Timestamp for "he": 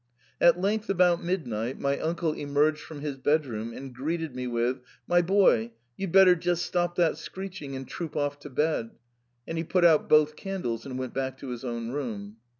9.59-9.63